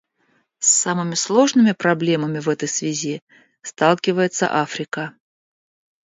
С 0.57 0.67
самыми 0.67 1.13
сложными 1.13 1.73
проблемами 1.73 2.39
в 2.39 2.49
этой 2.49 2.67
связи 2.67 3.21
сталкивается 3.61 4.51
Африка. 4.51 5.13